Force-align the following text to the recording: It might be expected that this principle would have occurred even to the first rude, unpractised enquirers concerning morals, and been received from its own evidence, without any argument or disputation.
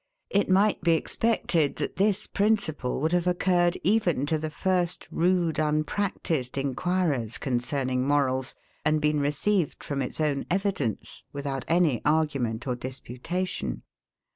It 0.31 0.49
might 0.49 0.81
be 0.81 0.93
expected 0.93 1.75
that 1.75 1.97
this 1.97 2.25
principle 2.25 2.99
would 3.01 3.11
have 3.11 3.27
occurred 3.27 3.77
even 3.83 4.25
to 4.25 4.39
the 4.39 4.49
first 4.49 5.07
rude, 5.11 5.59
unpractised 5.59 6.57
enquirers 6.57 7.37
concerning 7.37 8.07
morals, 8.07 8.55
and 8.83 8.99
been 8.99 9.19
received 9.19 9.83
from 9.83 10.01
its 10.01 10.19
own 10.19 10.47
evidence, 10.49 11.23
without 11.33 11.65
any 11.67 12.01
argument 12.03 12.65
or 12.65 12.75
disputation. 12.75 13.83